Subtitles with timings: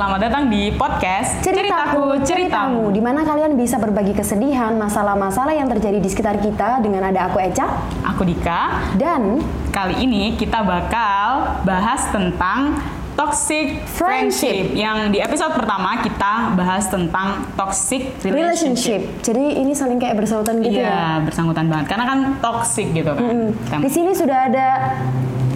[0.00, 6.00] Selamat datang di podcast Ceritaku, Ceritamu, di mana kalian bisa berbagi kesedihan, masalah-masalah yang terjadi
[6.00, 7.68] di sekitar kita dengan ada aku Eca
[8.08, 8.80] Aku Dika.
[8.96, 12.80] dan Kali ini kita bakal bahas tentang
[13.12, 14.72] toxic friendship.
[14.72, 14.72] Friendship.
[14.72, 18.40] Yang di episode pertama kita bahas tentang toxic relationship.
[18.40, 19.00] relationship.
[19.20, 20.88] Jadi ini saling kayak bersautan gitu ya.
[20.96, 21.92] Iya, bersangkutan banget.
[21.92, 23.52] Karena kan toxic gitu kan.
[23.52, 23.84] Hmm.
[23.84, 24.96] Di sini sudah ada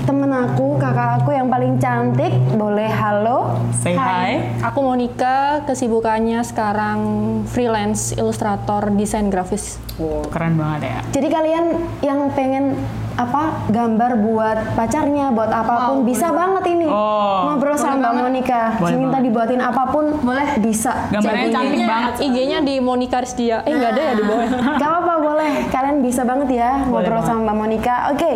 [0.04, 2.30] temen aku, kakak aku yang paling cantik.
[2.52, 3.56] Boleh halo?
[3.74, 4.52] Say hi.
[4.62, 6.98] Aku Monica, kesibukannya sekarang
[7.44, 9.80] freelance ilustrator desain grafis.
[9.96, 10.98] Wow, keren banget ya.
[11.12, 11.64] Jadi kalian
[12.00, 12.76] yang pengen
[13.14, 16.90] apa gambar buat pacarnya, buat apa pun bisa banget ini.
[16.90, 17.46] Oh.
[17.46, 18.62] Ngobrol sama Mbak Monica.
[18.74, 19.26] Boleh Minta banget.
[19.30, 21.06] dibuatin apa pun, boleh bisa.
[21.08, 22.12] Gambarnya Jadi- cantik banget.
[22.20, 23.62] IG-nya di Monica Rizdia.
[23.62, 24.46] Eh nggak ada ya di bawah.
[24.74, 27.30] Gak apa-apa boleh, kalian bisa banget ya ngobrol banget.
[27.30, 27.94] sama Mbak Monica.
[28.10, 28.32] Oke,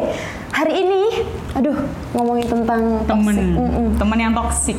[0.59, 1.03] hari ini,
[1.55, 1.79] aduh
[2.19, 3.47] ngomongin tentang Temen, toxic.
[3.95, 4.79] Temen yang toxic.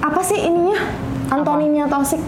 [0.00, 0.80] Apa sih ininya?
[1.28, 2.20] Antoninya toxic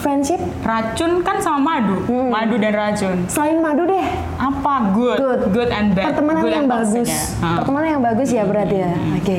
[0.00, 0.40] friendship?
[0.64, 2.32] Racun kan sama madu, Hmm.
[2.32, 3.28] madu dan racun.
[3.28, 4.06] Selain madu deh,
[4.40, 5.20] Apa good,
[5.52, 7.20] good, and bad, Pertemanan good yang bagus, ya.
[7.44, 7.56] Hmm.
[7.60, 8.92] pertemanan yang bagus ya berarti ya.
[9.20, 9.38] Oke.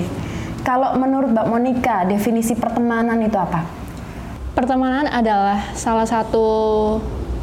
[0.62, 3.66] Kalau menurut Mbak Monica, definisi pertemanan itu apa?
[4.54, 6.46] Pertemanan adalah salah satu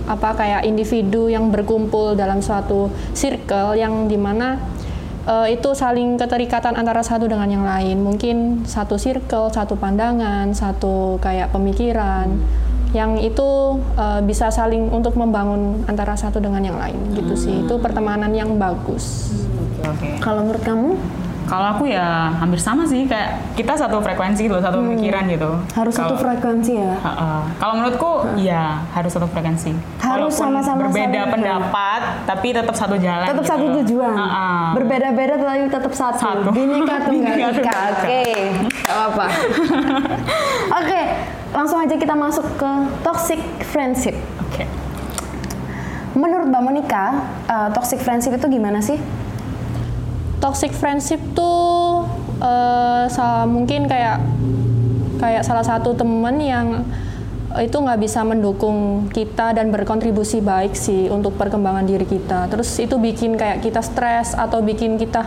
[0.06, 4.56] apa kayak individu yang berkumpul dalam suatu circle yang di mana
[5.28, 8.00] eh, itu saling keterikatan antara satu dengan yang lain.
[8.00, 12.32] Mungkin satu circle, satu pandangan, satu kayak pemikiran
[12.96, 17.54] yang itu eh, bisa saling untuk membangun antara satu dengan yang lain gitu sih.
[17.68, 19.28] Itu pertemanan yang bagus.
[19.84, 20.18] Oke.
[20.18, 20.90] Kalau menurut kamu
[21.48, 25.48] Kalau aku ya hampir sama sih kayak kita satu frekuensi gitu, satu pemikiran gitu.
[25.48, 25.64] Hmm.
[25.74, 26.92] harus satu Kalau- frekuensi ya?
[26.94, 27.40] Ha-ha.
[27.56, 29.72] Kalau menurutku ya harus satu frekuensi.
[29.98, 33.24] Harus sama-sama berbeda saling- pendapat, tapi tetap satu jalan.
[33.26, 33.50] Tetap gitu.
[33.50, 34.12] satu tujuan.
[34.14, 34.48] Ha-ha.
[34.76, 36.20] Berbeda-beda tapi tetap satu.
[36.20, 36.48] Satu.
[36.52, 37.72] Bineka tunggal ika.
[37.96, 38.22] Oke.
[38.68, 39.26] Gak apa.
[40.78, 41.00] Oke,
[41.50, 44.14] langsung aja kita masuk ke toxic friendship.
[44.38, 44.68] Oke.
[46.12, 47.04] Menurut Mbak Monica,
[47.46, 48.98] uh, toxic friendship itu gimana sih?
[50.38, 52.06] Toxic friendship tuh
[52.38, 54.22] eh, sa- mungkin kayak
[55.18, 56.86] kayak salah satu temen yang
[57.58, 62.46] itu nggak bisa mendukung kita dan berkontribusi baik sih untuk perkembangan diri kita.
[62.46, 65.26] Terus itu bikin kayak kita stres atau bikin kita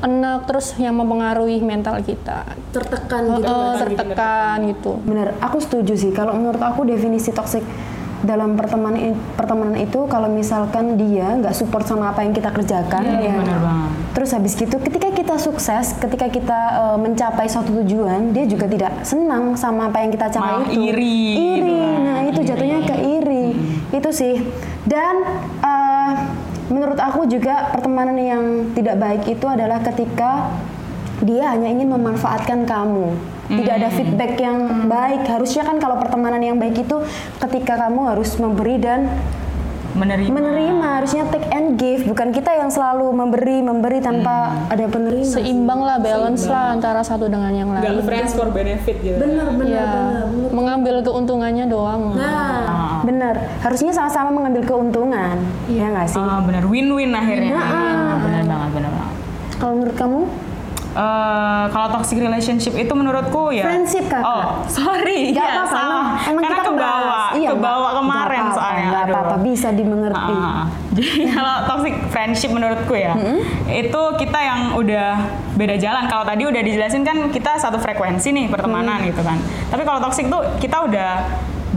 [0.00, 2.44] enak terus yang mempengaruhi mental kita.
[2.70, 4.98] Tertekan Eh, tertekan gitu.
[5.00, 6.10] Bener, aku setuju sih.
[6.10, 7.62] Kalau menurut aku definisi toxic
[8.20, 13.32] dalam pertemanan pertemanan itu kalau misalkan dia nggak support sama apa yang kita kerjakan, ya.
[13.32, 13.90] bener banget.
[14.12, 18.92] Terus habis gitu, ketika kita sukses, ketika kita uh, mencapai suatu tujuan, dia juga tidak
[19.08, 20.80] senang sama apa yang kita capai Malah itu.
[20.92, 21.78] iri gitu Iri.
[21.80, 22.00] kan.
[22.04, 23.46] Nah itu jatuhnya ke iri.
[23.94, 24.36] Itu sih.
[24.84, 25.14] Dan
[25.64, 26.12] uh,
[26.68, 28.44] menurut aku juga pertemanan yang
[28.76, 30.52] tidak baik itu adalah ketika
[31.20, 33.39] dia hanya ingin memanfaatkan kamu.
[33.50, 35.26] Tidak ada feedback yang baik.
[35.26, 37.02] Harusnya kan kalau pertemanan yang baik itu
[37.40, 39.10] ketika kamu harus memberi dan
[39.90, 40.30] Menerima.
[40.30, 40.86] menerima.
[40.96, 42.06] Harusnya take and give.
[42.06, 45.26] Bukan kita yang selalu memberi memberi tanpa ada penerima.
[45.26, 47.98] Seimbang lah, balance lah antara satu dengan yang lain.
[48.00, 49.18] friends for benefit gitu.
[49.18, 50.54] Bener bener Ya, bener.
[50.54, 52.14] mengambil keuntungannya doang.
[52.14, 53.34] Nah, bener.
[53.58, 55.42] Harusnya sama-sama mengambil keuntungan.
[55.66, 56.22] Ya nggak sih?
[56.22, 57.58] Ah, bener win-win akhirnya.
[57.58, 59.14] Ah, bener banget, bener banget.
[59.58, 60.20] Kalau menurut kamu?
[60.90, 64.26] Eh, kalau toxic relationship itu menurutku ya Friendship, Kakak.
[64.26, 65.30] Oh, sorry.
[65.30, 65.70] Gak Iya, apa-apa.
[65.70, 66.04] salah.
[66.26, 67.20] Emang, Karena kita kebawa.
[67.30, 68.86] Iya, kebawa kemarin nggak apa-apa, soalnya.
[68.90, 69.14] Nggak aduh.
[69.14, 70.34] apa-apa, bisa dimengerti.
[70.34, 70.62] Ah.
[70.98, 73.14] Jadi kalau toxic friendship menurutku ya,
[73.70, 75.08] itu kita yang udah
[75.54, 76.04] beda jalan.
[76.04, 79.38] Kalau tadi udah dijelasin kan kita satu frekuensi nih pertemanan gitu kan.
[79.70, 81.10] Tapi kalau toxic tuh kita udah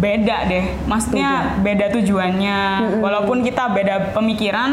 [0.03, 0.63] beda deh.
[0.83, 1.29] Maksudnya
[1.63, 2.59] beda tujuannya.
[2.99, 4.69] Walaupun kita beda pemikiran,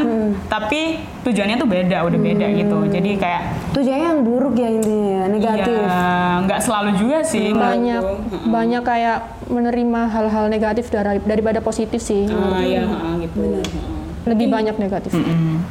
[0.51, 2.79] tapi tujuannya tuh beda, udah beda gitu.
[2.91, 5.79] Jadi kayak Tujuannya yang buruk ya intinya, negatif.
[5.79, 7.55] Iya, nggak selalu juga sih.
[7.55, 8.51] banyak menurutku.
[8.51, 12.83] banyak kayak menerima hal-hal negatif dari, daripada positif sih Ah, iya,
[13.19, 13.39] gitu.
[14.27, 15.15] lebih banyak negatif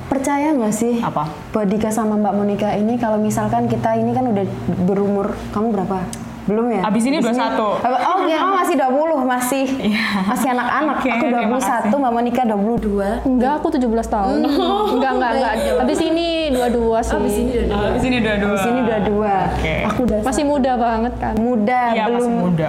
[0.07, 0.99] Percaya nggak sih?
[0.99, 1.27] Apa?
[1.67, 4.45] Dika sama Mbak Monica ini kalau misalkan kita ini kan udah
[4.83, 6.28] berumur, kamu berapa?
[6.49, 6.81] Belum ya?
[6.81, 7.77] Abis ini 21.
[7.85, 10.05] Oh, ya kamu masih 20, masih Iya.
[10.25, 10.95] masih anak-anak.
[10.97, 13.09] Oke, aku terima 21, Mbak Monica 22.
[13.21, 14.37] enggak aku 17 tahun
[14.97, 17.93] enggak enggak enggak habis ini dua-dua sih di sini dua-dua.
[17.93, 19.29] Di sini 22.
[19.53, 19.73] Oke.
[19.85, 22.67] Aku udah masih muda banget kan muda, Iya, belum masih muda.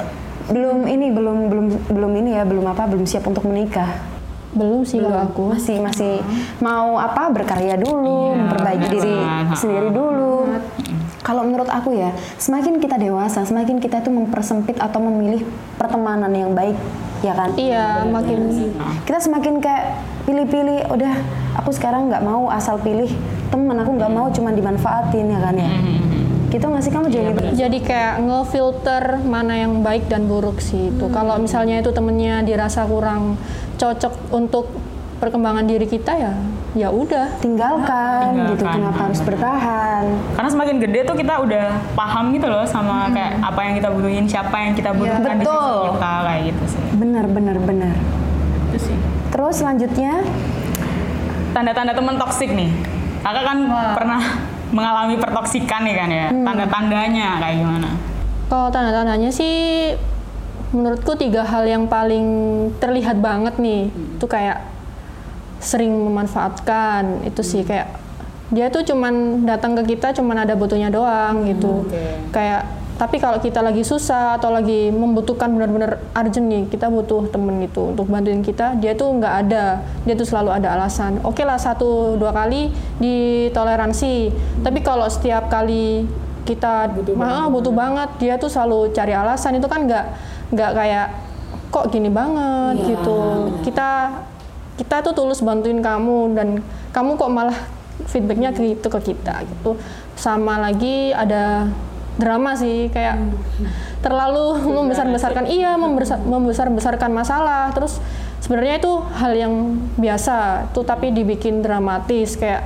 [0.50, 3.88] belum ini belum belum belum ini ya, belum apa, belum siap untuk menikah.
[4.50, 6.18] belum sih kalau aku Masih masih
[6.58, 9.16] mau apa berkarya dulu, Iya, memperbaiki diri
[9.54, 10.50] sendiri dulu.
[11.20, 15.44] Kalau menurut aku ya, semakin kita dewasa, semakin kita tuh mempersempit atau memilih
[15.76, 16.72] pertemanan yang baik,
[17.20, 17.52] ya kan?
[17.60, 18.48] iya makin
[19.04, 21.14] Kita semakin kayak pilih-pilih, udah
[21.60, 23.12] aku sekarang nggak mau asal pilih
[23.52, 25.70] temen, aku nggak mau cuma dimanfaatin ya kan ya.
[26.50, 30.90] gitu nggak sih kamu juga gitu Jadi kayak ngefilter mana yang baik dan buruk sih
[30.90, 31.06] itu.
[31.14, 33.38] Kalau misalnya itu temennya dirasa kurang
[33.78, 34.66] cocok untuk
[35.22, 36.34] perkembangan diri kita ya,
[36.72, 37.26] ya udah.
[37.38, 38.74] tinggalkan, gitu Tinggalkan.
[38.78, 43.60] kenapa harus bertahan Karena semakin gede tuh kita udah paham gitu loh sama kayak apa
[43.60, 45.82] yang kita butuhin, siapa yang kita butuhkan di sisi Betul.
[45.92, 46.82] kita kayak gitu sih.
[46.94, 47.94] bener bener bener
[48.68, 48.96] Itu sih.
[49.28, 50.22] terus selanjutnya
[51.50, 52.70] Tanda-tanda teman toksik nih.
[53.20, 53.58] Kakak kan
[53.92, 54.22] pernah
[54.76, 56.26] mengalami pertoksikan nih kan ya.
[56.30, 57.90] Tanda-tandanya kayak gimana?
[58.46, 59.54] Kalau tanda-tandanya sih
[60.70, 62.26] menurutku tiga hal yang paling
[62.78, 63.90] terlihat banget nih.
[63.90, 64.62] Itu kayak
[65.60, 67.28] sering memanfaatkan.
[67.28, 67.92] Itu sih kayak
[68.50, 71.86] dia tuh cuman datang ke kita cuman ada butuhnya doang gitu.
[72.34, 77.56] Kayak tapi kalau kita lagi susah atau lagi membutuhkan benar-benar urgent nih, kita butuh temen
[77.64, 81.16] gitu untuk bantuin kita, dia tuh nggak ada, dia tuh selalu ada alasan.
[81.24, 82.68] Oke lah satu dua kali
[83.00, 84.28] ditoleransi,
[84.60, 86.04] tapi kalau setiap kali
[86.44, 87.16] kita butuh,
[87.48, 89.56] butuh banget, dia tuh selalu cari alasan.
[89.56, 90.04] Itu kan nggak
[90.52, 91.06] nggak kayak
[91.72, 92.84] kok gini banget?
[92.84, 93.20] Gitu.
[93.64, 94.12] Kita
[94.80, 96.48] kita tuh tulus bantuin kamu dan
[96.96, 97.58] kamu kok malah
[98.08, 99.76] feedbacknya gitu ke kita gitu.
[100.16, 101.68] Sama lagi ada
[102.16, 103.20] drama sih kayak
[104.00, 107.68] terlalu membesar-besarkan iya membesar- membesar-besarkan masalah.
[107.76, 108.00] Terus
[108.40, 109.54] sebenarnya itu hal yang
[110.00, 112.64] biasa tuh tapi dibikin dramatis kayak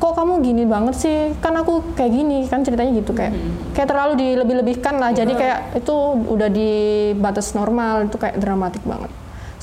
[0.00, 1.18] kok kamu gini banget sih?
[1.44, 3.36] Kan aku kayak gini kan ceritanya gitu kayak
[3.76, 5.12] kayak terlalu dilebih-lebihkan lah.
[5.12, 6.72] Jadi kayak itu udah di
[7.20, 9.12] batas normal itu kayak dramatik banget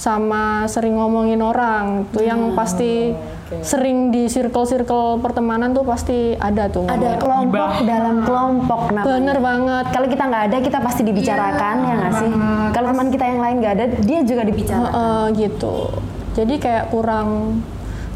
[0.02, 2.10] sama sering ngomongin orang.
[2.10, 3.14] Tuh yang pasti
[3.62, 7.20] sering di circle-circle pertemanan tuh pasti ada tuh ada ngomongin.
[7.20, 9.12] kelompok dalam kelompok namanya.
[9.14, 9.86] bener banget.
[9.94, 12.32] Kalau kita nggak ada kita pasti dibicarakan ya nggak sih?
[12.72, 14.90] kalau teman kita yang lain nggak ada dia juga dibicarakan.
[14.90, 15.76] Heeh, gitu.
[16.34, 17.60] Jadi kayak kurang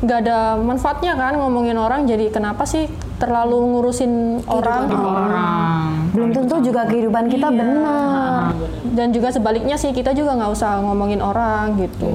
[0.02, 2.10] nggak ada manfaatnya kan ngomongin orang.
[2.10, 4.92] Jadi kenapa sih terlalu ngurusin orang.
[4.92, 5.90] Orang.
[6.16, 8.56] belum tentu juga kehidupan kita benar.
[8.96, 12.08] Dan juga sebaliknya sih kita juga nggak usah ngomongin orang gitu.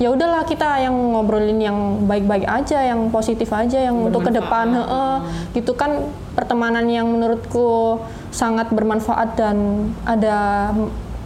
[0.00, 4.72] Ya udahlah kita yang ngobrolin yang baik-baik aja yang positif aja yang untuk ke depan
[4.72, 5.16] heeh.
[5.52, 8.00] gitu kan pertemanan yang menurutku
[8.32, 9.56] sangat bermanfaat dan
[10.08, 10.72] ada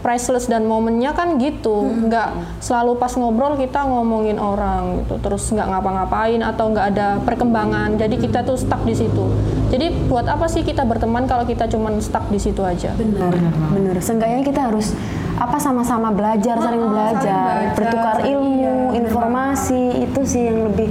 [0.05, 1.89] priceless dan momennya kan gitu.
[2.05, 7.97] Nggak selalu pas ngobrol kita ngomongin orang gitu terus nggak ngapa-ngapain atau nggak ada perkembangan.
[7.97, 9.25] Jadi kita tuh stuck di situ.
[9.73, 12.93] Jadi buat apa sih kita berteman kalau kita cuman stuck di situ aja?
[12.93, 13.33] Benar.
[13.73, 14.93] Benar seenggaknya kita harus
[15.35, 17.75] apa sama-sama belajar sering belajar.
[17.75, 20.87] bertukar ilmu informasi itu sih yang lebih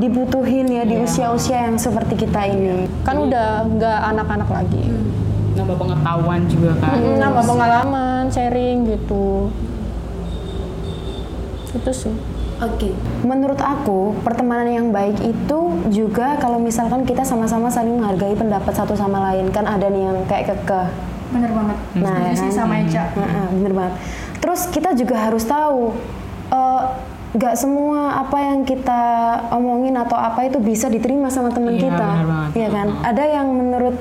[0.00, 2.86] dibutuhin ya di usia-usia yang seperti kita ini.
[3.02, 4.84] Kan udah nggak anak-anak lagi
[5.54, 6.98] Nambah pengetahuan juga kan.
[6.98, 9.50] Mm, nambah pengalaman sharing gitu
[11.74, 12.14] itu sih
[12.62, 12.94] Oke.
[13.26, 15.58] Menurut aku, pertemanan yang baik itu
[15.90, 19.50] juga kalau misalkan kita sama-sama saling menghargai pendapat satu sama lain.
[19.50, 20.86] Kan ada nih yang kayak kekeh.
[21.34, 21.76] Bener banget.
[21.98, 22.62] Nah, ya sih kan?
[22.62, 23.10] sama Eca.
[23.18, 23.94] Heeh, bener banget.
[24.38, 25.98] Terus kita juga harus tahu
[26.54, 26.82] eh,
[27.34, 29.02] nggak semua apa yang kita
[29.50, 32.50] omongin atau apa itu bisa diterima sama teman Iya, kita, bener banget.
[32.54, 32.88] Iya kan?
[33.02, 33.96] Ada yang menurut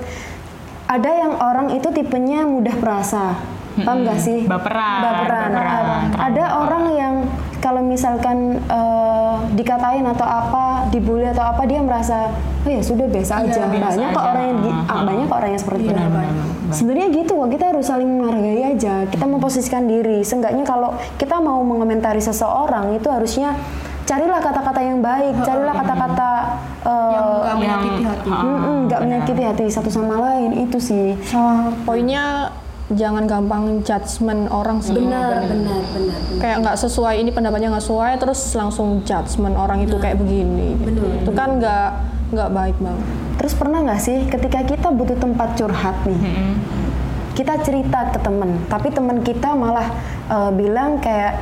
[0.93, 3.33] ada yang orang itu tipenya mudah perasa,
[3.75, 4.39] paham nggak sih?
[4.45, 5.49] Baperan, Baperan.
[5.49, 5.83] baperan.
[6.13, 7.13] Ada orang yang
[7.57, 12.29] kalau misalkan eh, dikatain atau apa, dibully atau apa, dia merasa
[12.63, 13.65] oh ya sudah biasa aja.
[13.65, 15.01] biasa banyak kok orang yang Ah, ah.
[15.01, 15.93] banyak kok orang yang seperti itu.
[15.95, 16.45] Benar, benar.
[16.73, 18.93] Sebenarnya gitu kok, kita harus saling menghargai aja.
[19.07, 20.21] Kita memposisikan diri.
[20.21, 23.55] Seenggaknya kalau kita mau mengomentari seseorang itu harusnya
[24.13, 26.29] carilah kata-kata yang baik, carilah kata-kata
[26.83, 28.29] eh, Yang nggak yang- menyakiti hati.
[28.29, 28.45] Ah,
[28.85, 31.17] nggak menyakiti hati satu sama lain itu sih.
[31.23, 32.53] sama poinnya
[32.93, 34.93] jangan gampang judgement orang sih.
[34.93, 35.81] Benar, benar.
[36.35, 40.77] kayak nggak sesuai ini pendapatnya nggak sesuai terus langsung judgement orang itu kayak begini.
[41.23, 41.87] Itu kan nggak
[42.29, 43.05] nggak baik banget.
[43.33, 46.21] Terus pernah nggak sih ketika kita butuh tempat curhat nih,
[47.33, 49.89] kita cerita ke temen, tapi temen kita malah
[50.27, 51.41] eh, bilang kayak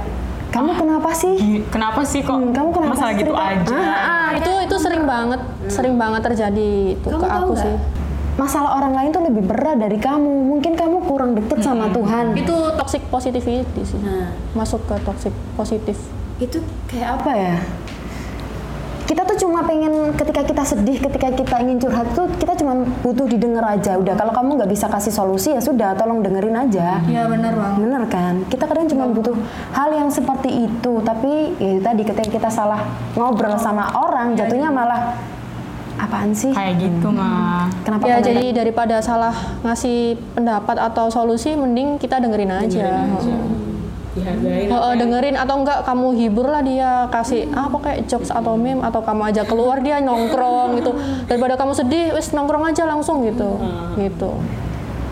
[0.52, 1.34] kamu kenapa sih?
[1.34, 3.72] Ih, Kenapa sih kok Hmm, kamu kenapa masalah sih gitu aja?
[3.72, 7.64] Ah, ah, itu itu sering banget sering banget terjadi itu Kamu ke tahu aku nggak?
[7.64, 7.76] sih
[8.32, 10.48] Masalah orang lain tuh lebih berat dari kamu.
[10.48, 12.32] Mungkin kamu kurang deket sama Tuhan.
[12.34, 15.96] itu toxic positivity sih Nah, masuk ke toxic positif
[16.38, 17.56] itu kayak apa ya?
[19.12, 23.28] Kita tuh cuma pengen ketika kita sedih, ketika kita ingin curhat tuh kita cuma butuh
[23.28, 24.00] didengar aja.
[24.00, 27.04] Udah kalau kamu nggak bisa kasih solusi ya sudah, tolong dengerin aja.
[27.04, 27.78] Iya bener banget.
[27.84, 28.34] Bener kan?
[28.48, 29.36] Kita kadang cuma butuh
[29.76, 32.88] hal yang seperti itu, tapi ya itu tadi ketika kita salah
[33.20, 35.20] ngobrol sama orang, jatuhnya malah
[36.00, 36.56] apaan sih?
[36.56, 37.68] Kayak gitu mah.
[37.84, 39.36] Kenapa ya jadi daripada salah
[39.68, 43.71] ngasih pendapat atau solusi mending kita dengerin aja, dihargain Oh,
[44.76, 49.00] oh, dengerin atau enggak kamu hibur lah dia kasih apa kayak jokes atau meme atau
[49.00, 50.92] kamu ajak keluar dia nongkrong gitu.
[51.32, 53.56] Daripada kamu sedih wes nongkrong aja langsung gitu.
[53.96, 54.32] Gitu.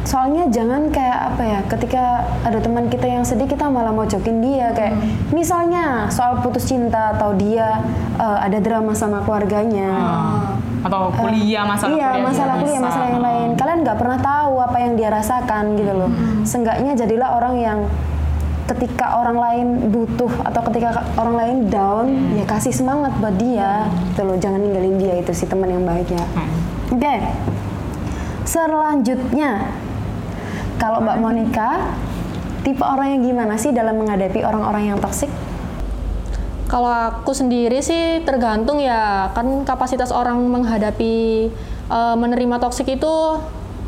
[0.10, 2.04] Soalnya jangan kayak apa ya, ketika
[2.42, 4.74] ada teman kita yang sedih kita malah mojokin dia.
[4.74, 7.84] Kayak misalnya soal putus cinta atau dia
[8.18, 9.92] eh, ada drama sama keluarganya.
[10.80, 12.88] atau kuliah masalah iya, kuliah masalah kuliah, bisa.
[12.88, 13.50] masalah yang lain.
[13.60, 16.10] Kalian nggak pernah tahu apa yang dia rasakan gitu loh.
[16.48, 17.80] Seenggaknya jadilah orang yang
[18.70, 22.06] ketika orang lain butuh atau ketika orang lain down,
[22.38, 23.90] ya kasih semangat buat dia.
[24.14, 26.26] Gitu loh, jangan ninggalin dia itu sih teman yang baik ya.
[26.38, 26.50] Hmm.
[26.94, 27.16] Oke.
[28.46, 29.74] Selanjutnya,
[30.82, 31.70] kalau Mbak Monica,
[32.66, 35.30] tipe orang yang gimana sih dalam menghadapi orang-orang yang toksik?
[36.70, 41.50] Kalau aku sendiri sih tergantung ya kan kapasitas orang menghadapi
[41.90, 43.16] eh, menerima toksik itu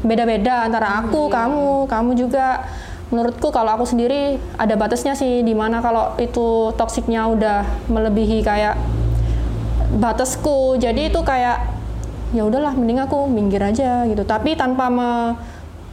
[0.02, 2.66] beda-beda antara aku, kamu, kamu juga.
[3.12, 8.80] Menurutku kalau aku sendiri ada batasnya sih di mana kalau itu toksiknya udah melebihi kayak
[9.98, 10.80] batasku.
[10.80, 11.60] Jadi itu kayak
[12.32, 14.24] ya udahlah mending aku minggir aja gitu.
[14.24, 15.36] Tapi tanpa me,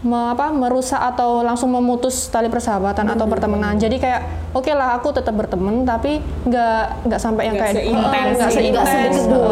[0.01, 3.75] me- apa merusak atau langsung memutus tali persahabatan atau pertemanan.
[3.75, 8.39] Jadi kayak oke lah aku tetap berteman tapi nggak nggak sampai yang Nggak kayak seintens
[8.39, 9.19] nggak seintens.
[9.27, 9.43] dulu.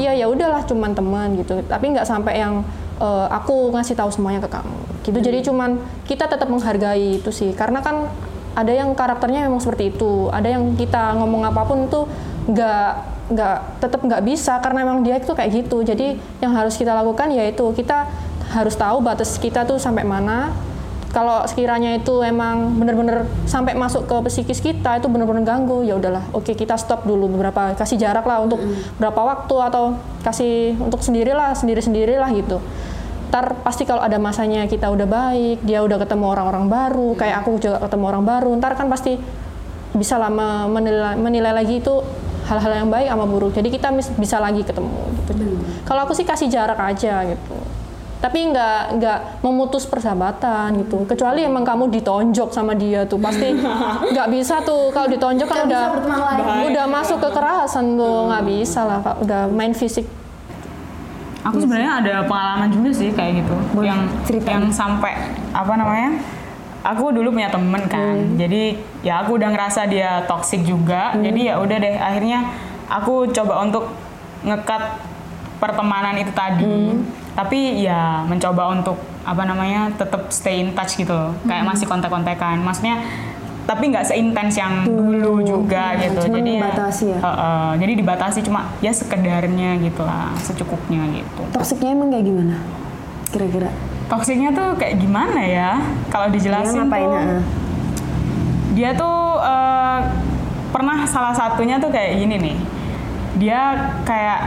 [0.00, 1.60] Iya ya udahlah cuman teman gitu.
[1.68, 2.64] Tapi nggak sampai yang
[2.96, 4.93] eh, aku ngasih tahu semuanya ke kamu.
[5.04, 5.18] Gitu.
[5.20, 5.76] Jadi cuman
[6.08, 7.52] kita tetap menghargai itu sih.
[7.52, 8.08] Karena kan
[8.56, 10.32] ada yang karakternya memang seperti itu.
[10.32, 12.08] Ada yang kita ngomong apa pun tuh
[12.48, 15.84] nggak nggak tetap nggak bisa karena memang dia itu kayak gitu.
[15.84, 18.08] Jadi yang harus kita lakukan yaitu kita
[18.52, 20.54] harus tahu batas kita tuh sampai mana.
[21.14, 26.26] Kalau sekiranya itu emang bener-bener sampai masuk ke psikis kita itu bener-bener ganggu, ya udahlah.
[26.34, 28.58] Oke kita stop dulu beberapa kasih jarak lah untuk
[28.98, 29.94] berapa waktu atau
[30.26, 32.58] kasih untuk sendirilah sendiri-sendirilah gitu.
[33.34, 37.58] Ntar pasti kalau ada masanya kita udah baik, dia udah ketemu orang-orang baru, kayak aku
[37.58, 39.18] juga ketemu orang baru, ntar kan pasti
[39.90, 41.98] bisa lah me- menilai, menilai lagi itu
[42.46, 43.50] hal-hal yang baik sama buruk.
[43.50, 45.02] Jadi kita bisa lagi ketemu.
[45.26, 45.50] Gitu.
[45.82, 47.56] Kalau aku sih kasih jarak aja gitu.
[48.22, 51.02] Tapi nggak nggak memutus persahabatan gitu.
[51.02, 53.50] Kecuali emang kamu ditonjok sama dia tuh pasti
[54.14, 55.84] nggak bisa tuh kalau ditonjok kan udah
[56.70, 59.16] udah masuk kekerasan tuh nggak bisa lah Kak.
[59.26, 60.06] udah main fisik.
[61.44, 64.52] Aku sebenarnya ada pengalaman juga sih kayak gitu, Boleh, yang ceritain.
[64.56, 65.12] yang sampai
[65.52, 66.16] apa namanya?
[66.82, 68.36] Aku dulu punya temen kan, Hmm.
[68.36, 71.20] jadi ya aku udah ngerasa dia toxic juga, Hmm.
[71.22, 72.48] jadi ya udah deh akhirnya
[72.86, 73.88] aku coba untuk
[74.40, 75.00] ngekat
[75.56, 77.08] pertemanan itu tadi, Hmm.
[77.32, 81.32] tapi ya mencoba untuk apa namanya tetap stay in touch gitu, loh.
[81.34, 81.48] Hmm.
[81.48, 83.00] kayak masih kontak-kontakan, maksudnya
[83.64, 87.18] tapi nggak seintens yang dulu juga Hmm, gitu, cuman jadi dibatasi ya?
[87.18, 91.42] Heeh, jadi dibatasi cuma ya sekedarnya gitu lah, secukupnya gitu.
[91.50, 92.56] Toksiknya emang kayak gimana?
[93.32, 93.70] Kira-kira?
[94.04, 95.70] Toksiknya tuh kayak gimana ya?
[96.08, 97.08] Kalau Dia dijelasin ngapain?
[97.08, 97.42] tuh, heeh?
[98.74, 100.00] dia tuh eh,
[100.68, 102.56] pernah salah satunya tuh kayak gini nih.
[103.34, 103.60] Dia
[104.02, 104.40] kayak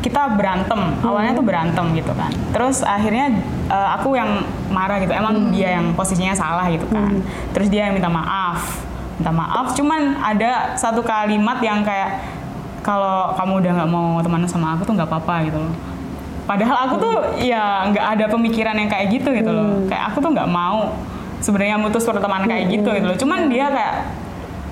[0.00, 2.32] kita berantem, awalnya tuh berantem gitu kan.
[2.56, 3.36] Terus akhirnya
[3.68, 5.12] eh, aku yang marah gitu.
[5.12, 7.20] Emang dia yang posisinya salah gitu kan.
[7.52, 8.80] Terus dia yang minta maaf,
[9.20, 9.76] minta maaf.
[9.76, 12.24] Cuman ada satu kalimat yang kayak
[12.80, 15.74] kalau kamu udah nggak mau teman sama aku tuh nggak apa-apa gitu loh.
[16.48, 19.84] Padahal aku tuh ya nggak ada pemikiran yang kayak gitu gitu loh.
[19.86, 20.96] Kayak aku tuh nggak mau
[21.44, 23.18] sebenarnya mutus pertemanan kayak gitu gitu loh.
[23.20, 23.94] Cuman dia kayak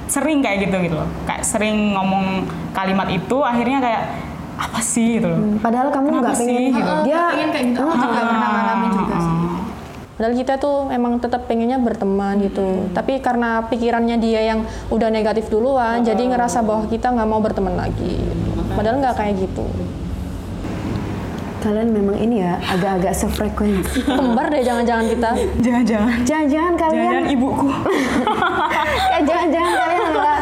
[0.08, 1.08] sering kayak gitu gitu loh.
[1.28, 4.02] Kayak sering ngomong kalimat itu akhirnya kayak
[4.58, 5.38] apa sih gitu loh.
[5.62, 6.92] Padahal kamu nggak sih, pengen gitu?
[7.06, 7.80] dia pengen kayak gitu.
[7.80, 9.36] Aku juga pernah ngalamin juga sih.
[10.18, 12.90] Padahal kita tuh emang tetap pengennya berteman gitu.
[12.90, 17.78] Tapi karena pikirannya dia yang udah negatif duluan, jadi ngerasa bahwa kita nggak mau berteman
[17.78, 18.18] lagi.
[18.74, 19.62] Padahal nggak kayak gitu.
[21.58, 24.06] kalian memang ini ya agak-agak sefrekuensi.
[24.18, 25.30] Kembar deh jangan-jangan kita.
[25.58, 27.66] Jangan-jangan Jangan-jangan kalian jangan ibuku.
[29.10, 30.38] kayak jangan-jangan kalian adalah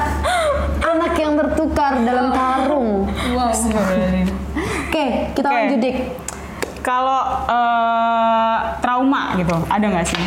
[0.97, 3.05] anak yang tertukar dalam karung.
[4.89, 5.57] Oke, kita Oke.
[5.57, 5.97] lanjut dik.
[6.81, 10.23] Kalau eh, trauma gitu, ada nggak sih?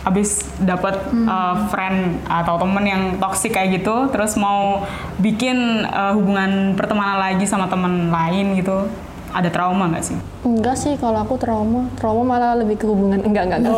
[0.00, 4.88] Habis dapat eh, friend atau temen yang toksik kayak gitu, terus mau
[5.20, 8.88] bikin eh, hubungan pertemanan lagi sama temen lain gitu,
[9.34, 10.16] ada trauma nggak sih?
[10.46, 11.90] Enggak sih kalau aku trauma.
[12.00, 13.20] Trauma malah lebih ke hubungan.
[13.20, 13.76] Enggak, enggak, enggak.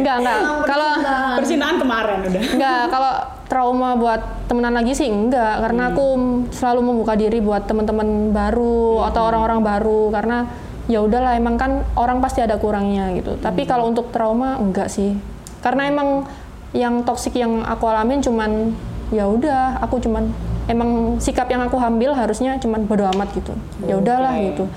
[0.00, 0.38] Enggak, enggak.
[0.64, 0.90] Kalau
[1.36, 2.42] Percintaan kemarin udah.
[2.56, 3.12] enggak kalau
[3.50, 6.06] trauma buat temenan lagi sih enggak karena aku
[6.54, 10.46] selalu membuka diri buat teman-teman baru atau orang-orang baru karena
[10.86, 13.34] ya udahlah emang kan orang pasti ada kurangnya gitu.
[13.42, 15.18] Tapi kalau untuk trauma enggak sih.
[15.60, 16.30] Karena emang
[16.70, 18.70] yang toksik yang aku alamin cuman
[19.10, 20.30] ya udah aku cuman
[20.70, 23.50] emang sikap yang aku ambil harusnya cuman bodo amat gitu.
[23.82, 24.70] Ya udahlah gitu.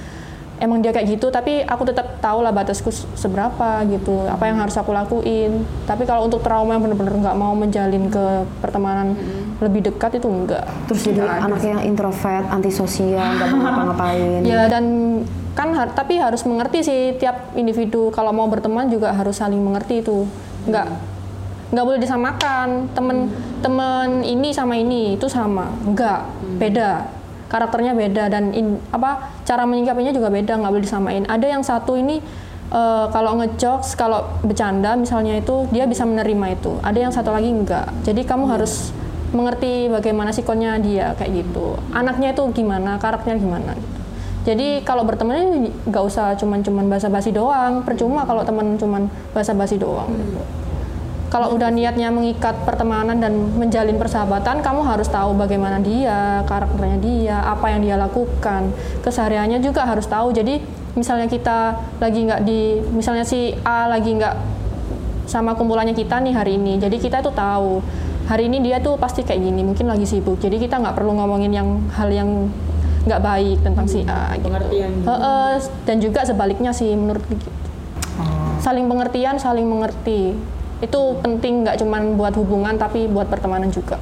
[0.63, 4.57] Emang dia kayak gitu tapi aku tetap tahu lah batasku se- seberapa gitu apa yang
[4.57, 5.59] harus aku lakuin.
[5.83, 8.25] Tapi kalau untuk trauma yang bener-bener nggak mau menjalin ke
[8.57, 9.11] pertemanan
[9.59, 14.39] lebih dekat itu enggak Terus jadi anak yang introvert, antisosial, nggak mau ngapa-ngapain.
[14.47, 14.85] ya dan
[15.51, 18.07] kan har- tapi harus mengerti sih tiap individu.
[18.09, 20.23] Kalau mau berteman juga harus saling mengerti itu.
[20.63, 20.87] Nggak
[21.69, 22.87] nggak boleh disamakan.
[22.91, 23.17] Temen
[23.59, 25.75] temen ini sama ini itu sama.
[25.83, 26.19] Nggak
[26.55, 26.91] beda.
[27.45, 31.23] Karakternya beda dan in- apa cara menyikapinya juga beda nggak boleh disamain.
[31.27, 32.19] Ada yang satu ini
[32.71, 36.79] eh, kalau ngejokes kalau bercanda misalnya itu dia bisa menerima itu.
[36.81, 38.91] Ada yang satu lagi enggak jadi kamu harus
[39.33, 41.75] mengerti bagaimana sikonnya dia kayak gitu.
[41.91, 43.99] Anaknya itu gimana karakternya gimana gitu.
[44.43, 50.11] Jadi kalau berteman nggak usah cuman-cuman basa-basi doang, percuma kalau teman cuman basa-basi doang.
[50.11, 50.62] gitu.
[51.33, 57.37] Kalau udah niatnya mengikat pertemanan dan menjalin persahabatan, kamu harus tahu bagaimana dia, karakternya dia,
[57.41, 58.69] apa yang dia lakukan,
[59.01, 60.29] kesehariannya juga harus tahu.
[60.29, 60.61] Jadi
[60.93, 64.35] misalnya kita lagi nggak di, misalnya si A lagi nggak
[65.25, 67.81] sama kumpulannya kita nih hari ini, jadi kita tuh tahu
[68.29, 70.37] hari ini dia tuh pasti kayak gini, mungkin lagi sibuk.
[70.37, 72.53] Jadi kita nggak perlu ngomongin yang hal yang
[73.09, 74.37] nggak baik tentang si A.
[74.37, 74.53] Gitu.
[74.53, 75.01] Pengertian.
[75.01, 75.53] Heeh,
[75.89, 77.49] dan juga sebaliknya sih menurut gitu.
[78.61, 80.37] Saling pengertian, saling mengerti.
[80.83, 83.95] Itu penting nggak cuman buat hubungan tapi buat pertemanan juga.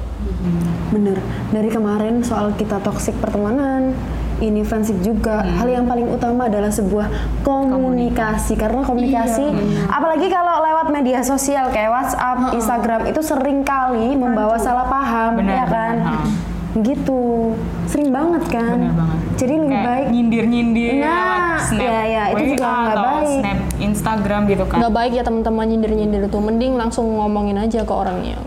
[0.90, 1.22] Bener.
[1.48, 3.94] Dari kemarin soal kita toksik pertemanan,
[4.38, 5.46] ini friendship juga.
[5.46, 7.06] Hal yang paling utama adalah sebuah
[7.46, 8.58] komunikasi.
[8.58, 9.46] Karena komunikasi,
[9.86, 15.54] apalagi kalau lewat media sosial kayak WhatsApp, Instagram itu sering kali membawa salah paham, Benar,
[15.54, 15.94] ya kan?
[16.02, 16.50] benar.
[16.72, 17.52] Gitu,
[17.84, 18.76] sering banget kan?
[18.80, 19.18] Bener banget.
[19.32, 23.40] Jadi lebih Kayak baik nyindir-nyindir Nah, lewat snap iya, iya, itu juga nggak baik.
[23.40, 23.58] snap
[23.92, 24.80] Instagram gitu kan.
[24.80, 26.38] Nggak baik ya teman-teman nyindir-nyindir itu.
[26.40, 28.40] Mending langsung ngomongin aja ke orangnya.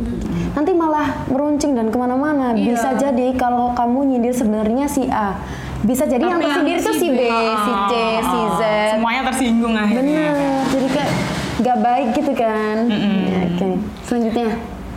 [0.55, 2.55] nanti malah meruncing dan ke mana-mana.
[2.55, 2.79] Iya.
[2.79, 5.35] Bisa jadi kalau kamu nyindir sebenarnya si A,
[5.83, 8.61] bisa jadi yang Tapi tersindir itu si B, si C, si Z.
[8.95, 10.31] Semuanya tersinggung akhirnya.
[10.31, 11.11] Bener, jadi kayak
[11.59, 12.75] nggak baik gitu kan.
[12.87, 13.69] Ya, Oke,
[14.07, 14.47] selanjutnya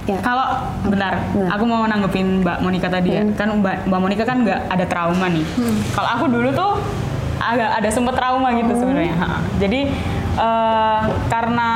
[0.09, 0.19] ya.
[0.25, 0.47] Kalau
[0.89, 1.49] benar, Benar.
[1.53, 3.23] aku mau nanggepin Mbak Monica tadi ya.
[3.37, 5.45] Kan Mbak, Mbak Monica kan nggak ada trauma nih.
[5.93, 6.73] Kalau aku dulu tuh
[7.39, 9.15] agak ada sempet trauma gitu sebenarnya.
[9.21, 9.29] Ha.
[9.61, 9.81] Jadi
[10.39, 11.71] eh, karena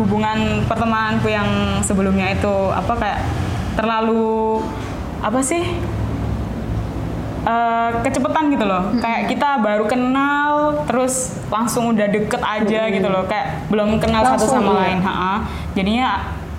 [0.00, 3.20] hubungan pertemananku yang sebelumnya itu apa kayak
[3.76, 4.64] terlalu
[5.20, 5.64] apa sih?
[7.46, 13.22] eh, kecepatan gitu loh kayak kita baru kenal terus langsung udah deket aja gitu loh
[13.30, 14.78] kayak belum kenal satu Langsung, sama iya.
[14.82, 15.34] lain Ha-ha.
[15.78, 16.08] jadinya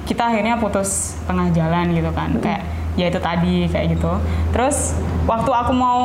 [0.07, 2.63] kita akhirnya putus tengah jalan gitu kan kayak
[2.95, 4.15] ya itu tadi kayak gitu
[4.55, 4.95] terus
[5.27, 6.01] waktu aku mau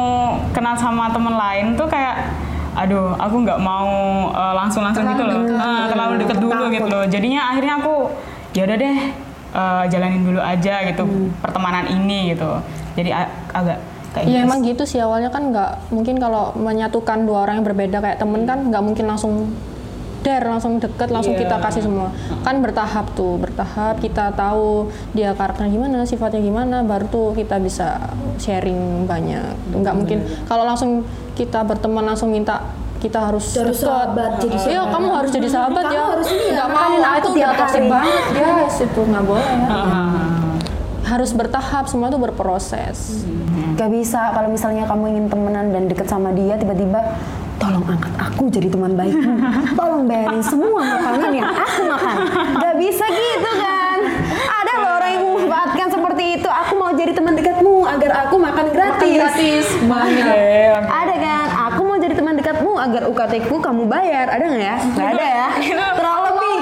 [0.51, 2.35] kenal sama temen lain tuh kayak
[2.73, 3.91] aduh aku nggak mau
[4.33, 5.41] eh, langsung-langsung gitu loh.
[5.57, 7.05] Ah, terlalu deket dulu gitu loh.
[7.07, 7.95] jadinya akhirnya aku
[8.57, 8.97] ya udah deh
[9.53, 11.05] eh, jalanin dulu aja gitu
[11.45, 12.49] pertemanan ini gitu.
[12.93, 13.11] Jadi
[13.53, 13.79] agak
[14.13, 15.01] kayak Iya gitu emang gitu sih.
[15.01, 19.05] Awalnya kan nggak mungkin kalau menyatukan dua orang yang berbeda kayak temen kan nggak mungkin
[19.09, 19.53] langsung
[20.23, 21.45] der langsung deket langsung Iya.
[21.45, 22.09] kita kasih semua
[22.41, 27.99] kan bertahap tuh bertahap kita tahu dia karakternya gimana sifatnya gimana baru tuh kita bisa
[28.39, 32.63] sharing banyak nggak mungkin kalau langsung kita berteman langsung minta
[32.97, 33.83] kita harus deket.
[33.83, 34.93] sahabat, jadi iya sahabat.
[34.95, 37.87] kamu harus jadi sahabat Kamu ya harus ya, nggak mau nah, itu udah hari.
[37.91, 40.55] banget guys itu nggak boleh Ah.
[41.05, 43.27] harus bertahap semua tuh berproses
[43.73, 47.01] Gak bisa kalau misalnya kamu ingin temenan dan deket sama dia tiba-tiba
[47.63, 49.39] tolong angkat aku jadi teman baikmu
[49.79, 52.17] tolong bayarin semua makanan yang aku makan.
[52.59, 53.99] Gak bisa gitu kan?
[54.35, 56.49] Ada loh orang yang memanfaatkan seperti itu.
[56.51, 60.27] Aku mau jadi teman dekatmu agar aku makan gratis, banyak.
[61.07, 61.47] Ada kan?
[61.71, 64.27] Aku mau jadi teman dekatmu agar UKT ku kamu bayar.
[64.27, 64.77] Ada nggak ya?
[64.83, 65.49] Nggak ada ya?
[65.99, 66.55] Terlalu lebih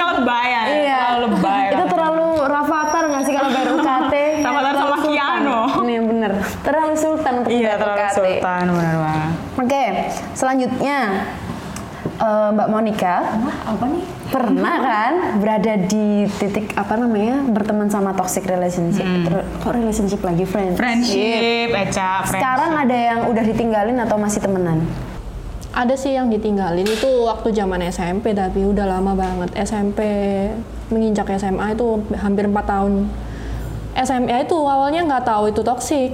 [0.00, 0.64] kalau bayar.
[0.70, 0.98] Iya.
[1.00, 4.14] terlalu lebay Itu terlalu rafathar nggak sih kalau bayar UKT?
[4.40, 4.96] Rafathar sama.
[5.04, 5.60] Kiano.
[5.84, 6.32] Ini bener.
[6.64, 8.16] Terlalu sultan untuk iya bayar terlalu UKT.
[8.16, 9.29] sultan benar banget
[10.40, 11.28] selanjutnya
[12.16, 13.14] eh, Mbak Monica
[13.68, 14.04] apa nih?
[14.30, 19.04] pernah kan berada di titik apa namanya berteman sama toxic relationship?
[19.04, 20.78] Ter- kok relationship lagi friend?
[20.78, 22.40] friendship Eca friendship.
[22.40, 24.86] Sekarang ada yang udah ditinggalin atau masih temenan?
[25.70, 29.54] Ada sih yang ditinggalin itu waktu zaman SMP tapi udah lama banget.
[29.60, 30.02] SMP
[30.90, 33.06] menginjak SMA itu hampir 4 tahun.
[33.94, 36.10] SMA itu awalnya nggak tahu itu toksik.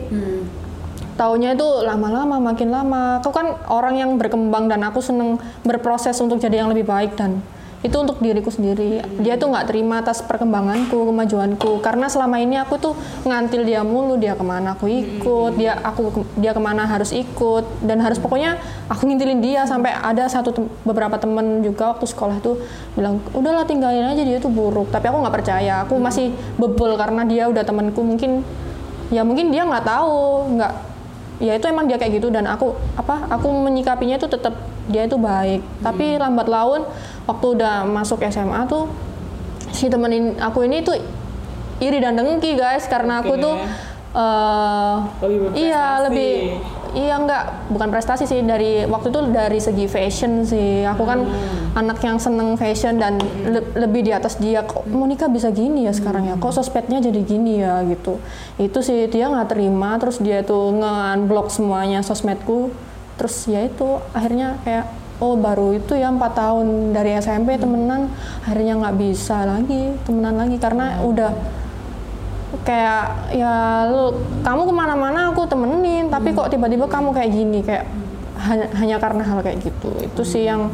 [1.17, 3.25] Taunya itu lama-lama makin lama.
[3.25, 7.41] Aku kan orang yang berkembang dan aku seneng berproses untuk jadi yang lebih baik dan
[7.85, 9.01] itu untuk diriku sendiri.
[9.21, 11.81] Dia tuh nggak terima atas perkembanganku, kemajuanku.
[11.81, 12.93] Karena selama ini aku tuh
[13.25, 17.65] ngantil dia mulu, dia ke mana aku ikut, dia aku dia ke mana harus ikut
[17.85, 18.59] dan harus pokoknya
[18.91, 22.61] aku ngintilin dia sampai ada satu tem- beberapa temen juga waktu sekolah tuh
[22.93, 24.91] bilang udahlah tinggalin aja dia tuh buruk.
[24.93, 25.85] Tapi aku nggak percaya.
[25.87, 28.45] Aku masih bebel karena dia udah temanku mungkin
[29.15, 30.96] ya mungkin dia nggak tahu nggak
[31.37, 35.19] ya itu emang dia kayak gitu dan aku apa aku menyikapinya itu tetap dia itu
[35.19, 35.61] baik.
[35.83, 36.87] Tapi lambat laun
[37.27, 38.87] waktu udah masuk SMA tuh
[39.75, 40.97] si temenin aku ini tuh
[41.83, 42.87] iri dan dengki guys.
[42.87, 43.45] Karena aku Oke.
[43.45, 43.55] tuh
[44.17, 44.97] eh,
[45.27, 46.33] Lebih iya lebih
[46.97, 47.69] iya enggak.
[47.69, 48.41] Bukan prestasi sih.
[48.41, 50.83] Dari waktu itu dari segi fashion sih.
[50.89, 51.29] Aku kan
[51.77, 54.65] anak yang seneng fashion dan le- lebih di atas dia.
[54.65, 56.35] Kok Monica bisa gini ya sekarang ya?
[56.41, 58.17] Kok sosmednya jadi gini ya gitu.
[58.57, 60.01] Itu sih dia nggak terima.
[60.01, 62.73] Terus dia tuh nge-unblock semuanya sosmedku.
[63.21, 64.89] Terus ya itu akhirnya kayak
[65.21, 68.09] oh baru itu ya empat tahun dari SMP temenan.
[68.49, 71.33] Akhirnya nggak bisa lagi temenan lagi karena udah
[72.67, 74.11] kayak ya lu
[74.43, 77.87] kamu ke mana-mana aku temenin tapi kok tiba-tiba kamu kayak gini kayak
[78.43, 79.95] hanya, hanya karena hal kayak gitu.
[80.03, 80.69] Itu sih yang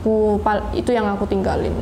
[0.00, 0.40] aku
[0.72, 1.76] itu yang aku tinggalin.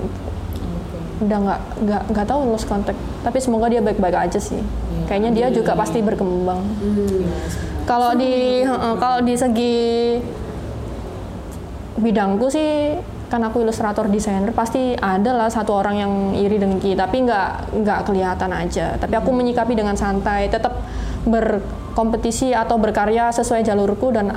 [1.23, 2.99] Udah nggak nggak nggak tahu lost contact.
[3.23, 4.59] Tapi semoga dia baik-baik aja sih.
[5.07, 6.61] Kayaknya dia juga pasti berkembang.
[7.85, 9.77] Kalau di heeh, kalau di segi
[11.95, 12.99] bidangku sih
[13.35, 18.01] kan aku ilustrator desainer pasti ada lah satu orang yang iri dengki tapi nggak nggak
[18.07, 20.87] kelihatan aja tapi aku menyikapi dengan santai tetap
[21.27, 24.31] berkompetisi atau berkarya sesuai jalurku dan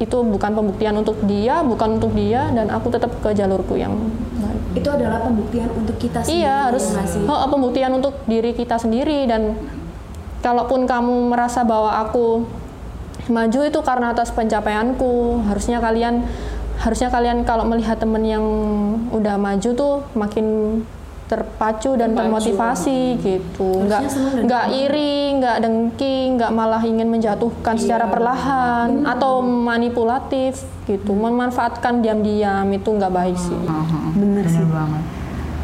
[0.00, 3.92] itu bukan pembuktian untuk dia bukan untuk dia dan aku tetap ke jalurku yang
[4.40, 4.80] baik.
[4.80, 6.48] Itu adalah pembuktian untuk kita sendiri.
[6.48, 7.22] Iya harus ya nggak sih?
[7.28, 9.60] oh, pembuktian untuk diri kita sendiri dan
[10.40, 12.48] kalaupun kamu merasa bahwa aku
[13.30, 16.26] maju itu karena atas pencapaianku harusnya kalian
[16.80, 18.44] harusnya kalian kalau melihat temen yang
[19.12, 20.80] udah maju tuh makin
[21.32, 23.88] terpacu dan termotivasi gitu.
[23.88, 24.04] Nggak
[24.44, 31.16] nggak iri nggak dengki nggak malah ingin menjatuhkan secara perlahan atau manipulatif gitu.
[31.16, 33.56] Memanfaatkan diam-diam itu nggak baik sih.
[34.12, 34.60] Bener sih.
[34.68, 35.02] banget.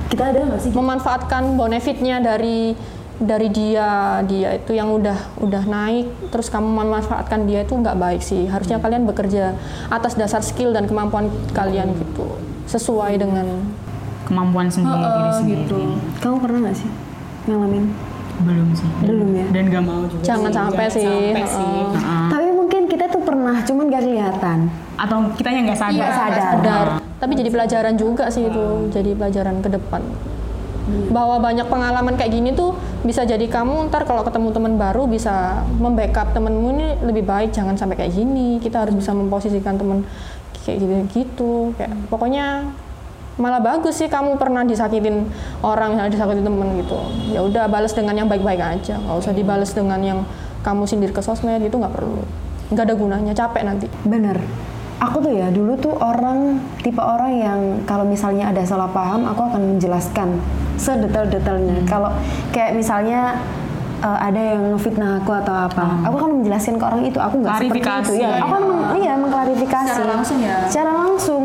[0.08, 0.72] Kita ada nggak sih?
[0.72, 2.72] memanfaatkan benefitnya dari
[3.18, 8.22] dari dia dia itu yang udah udah naik terus kamu memanfaatkan dia itu nggak baik
[8.22, 9.58] sih harusnya kalian bekerja
[9.90, 12.38] atas dasar skill dan kemampuan kalian gitu
[12.70, 13.46] sesuai dengan
[14.28, 15.82] Kemampuan sendiri diri sendiri.
[16.20, 16.90] Kamu pernah nggak sih
[17.48, 17.96] ngalamin?
[18.44, 18.88] Belum sih.
[19.00, 19.46] Belum ya?
[19.56, 20.20] Dan gak mau juga.
[20.20, 20.58] Jangan sih.
[20.60, 21.08] sampai sih.
[21.08, 21.64] sampai sih.
[21.64, 21.96] Heeh.
[21.96, 22.26] Heeh.
[22.28, 24.58] Tapi mungkin kita tuh pernah, cuman gak kelihatan.
[25.00, 25.96] Atau kita yang nggak sadar.
[25.96, 26.44] Nggak sadar.
[26.60, 26.86] sadar
[27.18, 30.02] tapi jadi pelajaran juga sih itu jadi pelajaran ke depan
[31.08, 35.62] bahwa banyak pengalaman kayak gini tuh bisa jadi kamu ntar kalau ketemu teman baru bisa
[35.78, 37.54] membackup temenmu ini lebih baik.
[37.54, 38.58] Jangan sampai kayak gini.
[38.58, 40.04] Kita harus bisa memposisikan temen
[40.66, 41.52] kayak gitu gitu.
[41.80, 42.68] Kayak pokoknya
[43.38, 45.30] malah bagus sih kamu pernah disakitin
[45.62, 46.98] orang misalnya disakitin temen gitu.
[47.30, 48.98] Ya udah balas dengan yang baik-baik aja.
[48.98, 50.20] Nggak usah dibalas dengan yang
[50.66, 52.20] kamu sindir ke sosmed itu nggak perlu.
[52.74, 53.32] Nggak ada gunanya.
[53.32, 53.86] Capek nanti.
[54.04, 54.67] Bener.
[54.98, 59.42] Aku tuh ya dulu tuh orang tipe orang yang kalau misalnya ada salah paham, aku
[59.44, 60.42] akan menjelaskan
[60.76, 61.86] sedetail-detailnya.
[61.86, 62.10] Kalau
[62.50, 63.38] kayak misalnya
[63.98, 67.18] eh, ada yang ngefitnah aku atau apa, aku akan menjelaskan ke orang itu.
[67.18, 67.78] Aku nggak seperti
[68.10, 68.30] itu ya.
[68.38, 69.86] Aku kan meng- iya mengklarifikasi.
[69.88, 70.56] Secara langsung ya?
[70.66, 71.44] Secara langsung.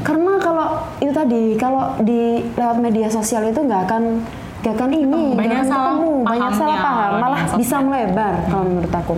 [0.00, 4.02] Karena kalau itu tadi, kalau di lewat media sosial itu nggak akan
[4.56, 8.90] nggak akan ini, Banyak akan salah ketemu, banyak salah paham, malah bisa melebar kalau menurut
[8.90, 9.14] aku.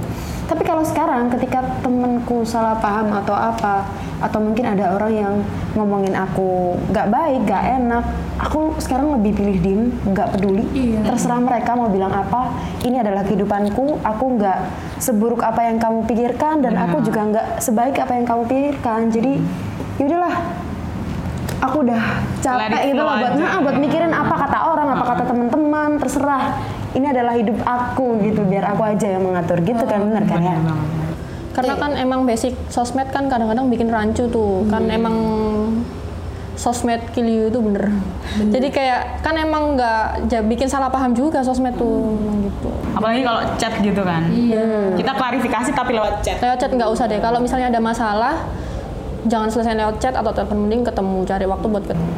[0.48, 3.84] Tapi kalau sekarang ketika temenku salah paham atau apa,
[4.18, 5.34] atau mungkin ada orang yang
[5.76, 8.04] ngomongin aku nggak baik, nggak enak,
[8.40, 10.64] aku sekarang lebih pilih diem, nggak peduli.
[11.04, 12.56] Terserah mereka mau bilang apa.
[12.80, 14.00] Ini adalah kehidupanku.
[14.00, 14.58] Aku nggak
[14.98, 19.00] seburuk apa yang kamu pikirkan dan aku juga nggak sebaik apa yang kamu pikirkan.
[19.12, 19.32] Jadi
[20.00, 20.34] yaudahlah.
[21.58, 25.22] Aku udah capek it gitu loh buat nah, buat mikirin apa kata orang, apa kata
[25.26, 26.54] teman-teman, terserah.
[26.98, 30.58] Ini adalah hidup aku gitu, biar aku aja yang mengatur gitu kan bener kan ya?
[31.54, 34.66] Karena kan emang basic sosmed kan kadang-kadang bikin rancu tuh.
[34.66, 35.14] Kan emang
[36.58, 37.94] sosmed kill you itu bener.
[38.50, 42.68] Jadi kayak kan emang nggak ja- bikin salah paham juga sosmed tuh emang gitu.
[42.98, 44.26] Apalagi kalau chat gitu kan.
[44.26, 44.98] Iya.
[44.98, 46.42] Kita klarifikasi tapi lewat chat.
[46.42, 47.22] Lewat chat nggak usah deh.
[47.22, 48.34] Kalau misalnya ada masalah
[49.26, 52.10] jangan selesai lewat chat atau telepon mending ketemu cari waktu buat ketemu.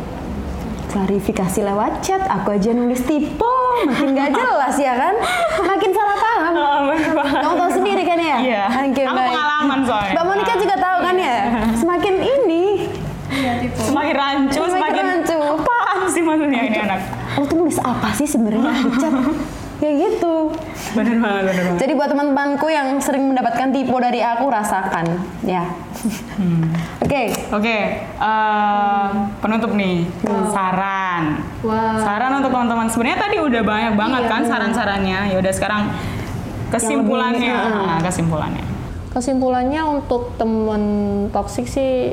[0.91, 3.55] Klarifikasi lewat chat, aku aja nulis tipe,
[3.87, 5.15] makin gak jelas ya kan?
[5.63, 6.53] Makin salah paham.
[6.53, 6.91] Oh.
[7.15, 8.37] Kamu tahu sendiri kan ya?
[8.37, 8.63] Iya.
[8.91, 9.31] Oke, Aku baik.
[9.31, 10.13] pengalaman soalnya.
[10.13, 11.37] Mbak Monica juga tahu kan ya?
[11.75, 12.65] Semakin ini,
[13.79, 15.39] Semakin rancu, Semakin semakin rancu.
[15.63, 17.01] Apaan sih maksudnya ini anak?
[17.31, 19.13] lo tuh nulis apa sih sebenarnya di chat?
[19.81, 20.53] Kayak gitu.
[20.93, 21.81] Bener banget, bener banget.
[21.81, 25.25] Jadi buat teman-temanku yang sering mendapatkan tipu dari aku, rasakan.
[25.41, 25.65] Ya.
[27.01, 27.33] Oke.
[27.49, 29.09] Oke, eh,
[29.41, 30.05] penutup nih.
[30.53, 31.41] Saran.
[31.97, 32.93] Saran untuk teman-teman.
[32.93, 35.33] Sebenarnya tadi udah banyak banget kan saran-sarannya.
[35.33, 35.89] Ya udah sekarang
[36.69, 37.41] kesimpulannya.
[37.49, 38.65] Yang lebih, Nah, kesimpulannya.
[39.11, 40.83] Kesimpulannya untuk temen
[41.33, 42.13] toksik sih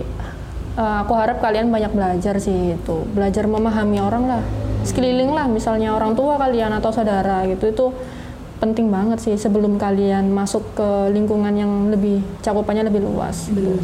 [0.77, 3.03] eh, aku harap kalian banyak belajar sih itu.
[3.11, 4.43] Belajar memahami orang lah.
[4.81, 7.85] Sekeliling lah misalnya orang tua kalian atau saudara gitu itu
[8.57, 13.77] penting banget sih sebelum kalian masuk ke lingkungan yang lebih cakupannya lebih luas gitu.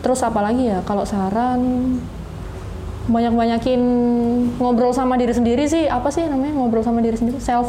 [0.00, 1.96] terus apalagi ya kalau saran
[3.06, 3.80] banyak-banyakin
[4.56, 7.66] ngobrol sama diri sendiri sih apa sih namanya ngobrol sama diri sendiri self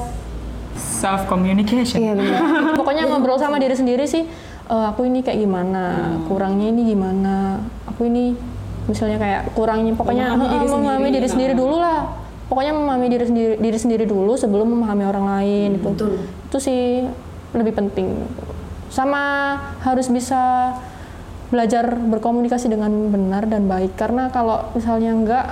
[0.75, 2.39] self communication Iya benar.
[2.79, 4.27] pokoknya ngobrol sama diri sendiri sih
[4.67, 5.83] "Eh, aku ini kayak gimana
[6.27, 8.35] kurangnya ini gimana aku ini
[8.85, 11.15] misalnya kayak kurangnya pokoknya Memahami diri eh, memahami sendiri.
[11.15, 11.99] diri sendiri dulu lah
[12.51, 15.89] pokoknya memahami diri sendiri diri sendiri dulu sebelum memahami orang lain itu
[16.51, 17.07] itu sih
[17.55, 18.27] lebih penting.
[18.91, 19.55] Sama
[19.87, 20.75] harus bisa
[21.47, 23.95] belajar berkomunikasi dengan benar dan baik.
[23.95, 25.45] Karena kalau misalnya enggak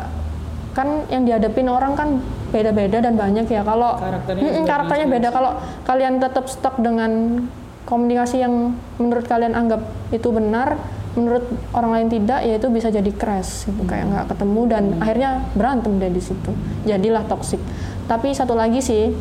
[0.76, 2.20] kan yang dihadapin orang kan
[2.52, 3.64] beda-beda dan banyak ya.
[3.64, 5.30] Kalau Karakternya juga karakternya beda.
[5.32, 5.52] kalau
[5.88, 7.44] kalian tetap stuck dengan
[7.88, 9.82] komunikasi yang menurut kalian anggap
[10.12, 10.76] itu benar
[11.18, 13.82] menurut orang lain tidak ya itu bisa jadi crash gitu.
[13.86, 16.52] Kayak nggak ketemu dan akhirnya berantem deh di situ.
[16.86, 17.62] Jadilah toxic.
[18.06, 19.14] Tapi satu lagi sih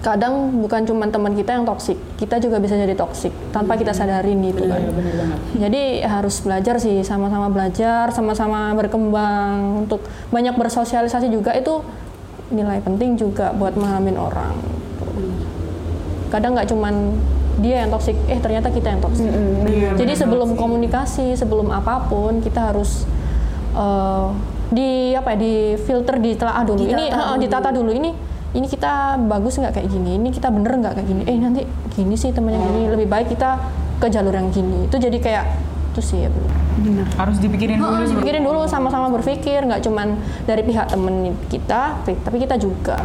[0.00, 4.40] kadang bukan cuma teman kita yang toksik kita juga bisa jadi toksik tanpa kita sadarin
[4.48, 4.80] gitu kan.
[5.60, 10.00] jadi harus belajar sih sama-sama belajar sama-sama berkembang untuk
[10.32, 11.52] banyak bersosialisasi juga.
[11.52, 11.84] Itu
[12.50, 14.56] nilai penting juga buat memahamin orang.
[16.32, 16.94] Kadang nggak cuman
[17.60, 19.28] dia yang toksik eh ternyata kita yang toksik
[20.00, 23.04] jadi sebelum komunikasi sebelum apa pun kita harus
[23.76, 24.28] eh,
[24.70, 26.86] di apa ya di filter ditelaah dulu.
[26.86, 27.90] Ini Ditata eh, ditata dulu.
[27.90, 28.10] ini
[28.50, 30.18] ini kita bagus nggak kayak gini?
[30.18, 31.22] Ini kita bener nggak kayak gini?
[31.26, 31.62] Eh nanti
[31.94, 32.86] gini sih temennya gini.
[32.90, 33.58] Lebih baik kita
[33.98, 34.86] ke jalur yang gini.
[34.86, 35.44] Itu jadi kayak
[35.90, 36.30] itu sih ya
[37.16, 38.16] harus dipikirin dulu sih.
[38.16, 40.16] pikirin dulu sama-sama berpikir nggak cuman
[40.48, 42.96] dari pihak temen kita tapi kita juga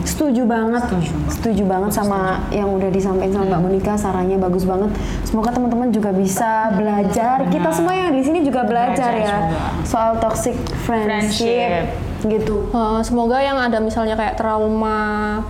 [0.00, 0.82] Setuju banget.
[1.28, 4.90] Setuju, banget sama yang udah disampaikan sama Mbak Monica, sarannya bagus banget.
[5.28, 7.44] Semoga teman-teman juga bisa belajar.
[7.52, 9.60] Kita semua yang di sini juga belajar, Belajar ya juga.
[9.84, 10.56] soal toxic
[10.88, 12.09] friendship, Friendship.
[12.24, 12.68] Gitu.
[12.70, 15.40] Eh, semoga yang ada misalnya kayak trauma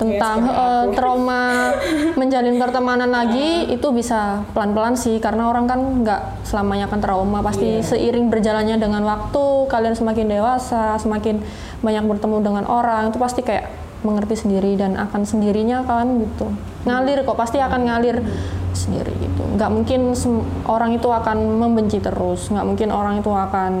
[0.00, 1.72] tentang eh, trauma
[2.20, 7.44] menjalin pertemanan lagi itu bisa pelan-pelan sih karena orang kan nggak selamanya kan trauma.
[7.44, 11.44] Pasti seiring berjalannya dengan waktu kalian semakin dewasa semakin
[11.84, 13.68] banyak bertemu dengan orang itu pasti kayak
[14.04, 16.52] mengerti sendiri dan akan sendirinya kan gitu.
[16.84, 18.20] Ngalir kok pasti akan ngalir
[18.76, 19.42] sendiri gitu.
[19.56, 20.12] Nggak mungkin
[20.68, 23.72] orang itu akan membenci terus nggak mungkin orang itu akan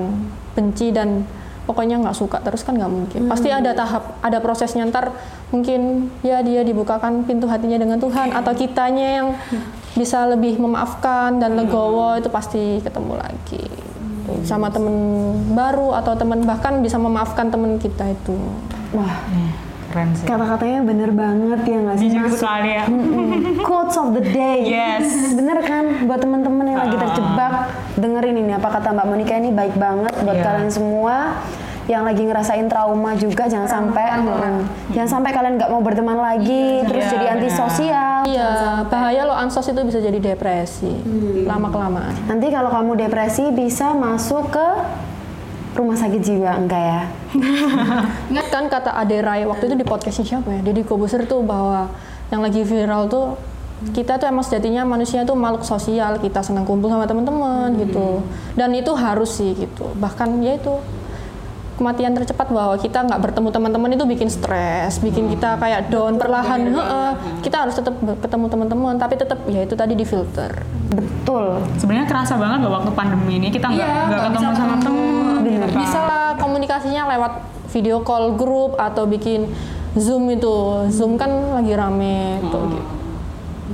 [0.54, 1.26] benci dan
[1.64, 3.20] pokoknya nggak suka terus kan nggak mungkin.
[3.28, 5.16] Pasti ada tahap ada prosesnya ntar
[5.48, 9.28] mungkin ya dia dibukakan pintu hatinya dengan Tuhan atau kitanya yang
[9.94, 13.64] bisa lebih memaafkan dan legowo itu pasti ketemu lagi.
[14.44, 14.96] Sama temen
[15.52, 18.36] baru atau temen bahkan bisa memaafkan temen kita itu.
[18.96, 19.26] Wah,
[19.94, 22.08] keren sih kata-katanya bener banget ya nggak sih?
[22.10, 22.84] jujur sekali ya.
[23.62, 24.66] Quotes of the day.
[24.66, 25.06] Yes.
[25.32, 27.02] Bener kan buat teman-teman yang lagi Ah.
[27.04, 27.52] terjebak
[27.94, 30.44] dengerin ini apa kata Mbak Monica ini baik banget buat Iya.
[30.44, 31.16] kalian semua
[31.84, 34.56] yang lagi ngerasain trauma juga jangan sampai mm,
[34.90, 38.18] jangan sampai kalian nggak mau berteman lagi terus Iya, jadi antisosial.
[38.24, 38.50] iya
[38.84, 40.88] bahaya loh ansos itu bisa jadi depresi
[41.44, 44.68] lama kelamaan Nanti kalau kamu depresi bisa masuk ke
[45.74, 47.00] rumah sakit jiwa enggak ya?
[48.30, 50.60] Ingat kan kata Ade Rai waktu itu di podcastnya siapa ya?
[50.62, 51.90] Deddy Kobuser tuh bahwa
[52.30, 53.34] yang lagi viral tuh
[53.92, 58.24] kita tuh emang sejatinya manusia tuh makhluk sosial kita senang kumpul sama teman-teman gitu
[58.56, 60.80] dan itu harus sih gitu bahkan ya itu
[61.74, 66.70] kematian tercepat bahwa kita nggak bertemu teman-teman itu bikin stres bikin kita kayak down perlahan
[66.70, 67.10] Heeh.
[67.42, 70.54] kita harus tetap ketemu teman-teman tapi tetap ya itu tadi di filter
[70.94, 71.58] Betul.
[71.76, 75.23] sebenarnya kerasa banget loh waktu pandemi ini kita nggak nggak nggak ketemu sama ketemu.
[75.44, 75.80] Temen gitu kan.
[75.84, 77.32] bisa lah komunikasinya lewat
[77.70, 79.50] video call grup atau bikin
[79.98, 80.86] zoom itu.
[80.90, 82.84] Zoom kan lagi rame tuh gitu.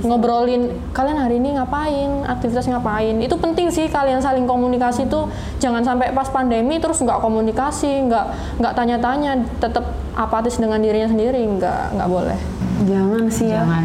[0.01, 2.23] ngobrolin kalian hari ini ngapain?
[2.25, 3.19] Aktivitas ngapain?
[3.21, 5.27] Itu penting sih kalian saling komunikasi tuh.
[5.59, 8.25] Jangan sampai pas pandemi terus nggak komunikasi nggak
[8.63, 11.43] nggak tanya-tanya tetap apatis dengan dirinya sendiri.
[11.43, 12.39] Nggak nggak boleh.
[12.87, 13.61] Jangan sih ya.
[13.61, 13.83] jangan.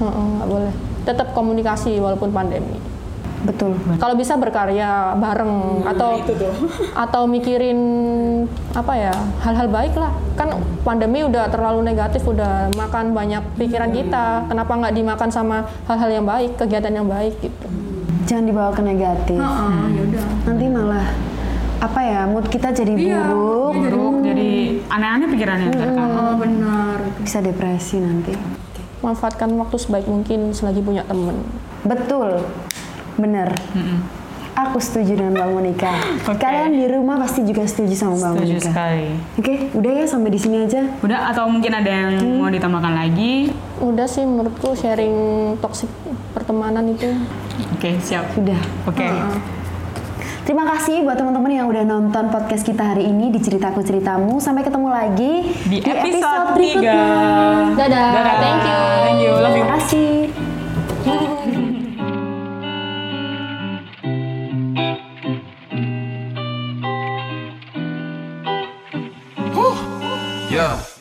[0.00, 0.72] Heeh, nggak boleh.
[1.02, 2.91] Tetap komunikasi walaupun pandemi
[3.42, 3.74] Betul.
[3.98, 6.22] kalau bisa berkarya bareng atau
[7.04, 7.78] atau mikirin
[8.72, 10.14] apa ya hal-hal baik lah.
[10.38, 14.46] Kan pandemi udah terlalu negatif udah makan banyak pikiran kita.
[14.46, 17.66] Kenapa nggak dimakan sama hal-hal yang baik kegiatan yang baik gitu?
[18.30, 19.40] Jangan dibawa ke negatif.
[20.46, 21.06] Nanti malah
[21.82, 26.08] apa ya mood kita jadi buruk, buruk jadi aneh-aneh pikirannya ntar kan.
[26.14, 26.98] Oh benar.
[27.18, 28.34] bisa depresi nanti.
[29.02, 31.42] manfaatkan waktu sebaik mungkin selagi punya temen.
[31.82, 32.38] Betul,
[33.14, 33.48] bener.
[34.52, 35.92] Aku setuju dengan Mbak Monica.
[36.28, 36.36] Oke.
[36.36, 38.68] Kalian di rumah pasti juga setuju sama Mbak setuju Monica.
[38.68, 40.80] sekali Oke, udah ya sampai di sini aja.
[41.00, 43.48] udah atau mungkin ada yang mau ditambahkan lagi
[43.80, 45.14] udah sih menurutku sharing
[45.56, 45.88] toksik
[46.30, 47.08] pertemanan itu
[47.72, 48.60] oke siap Udah.
[48.86, 49.06] oke
[50.42, 54.42] Terima kasih buat teman-teman yang udah nonton podcast kita hari ini di Ceritaku Ceritamu.
[54.42, 56.98] Sampai ketemu lagi di episode berikutnya.
[57.72, 58.36] 3 dadah, Dadah.
[58.42, 58.66] thank
[59.94, 60.21] you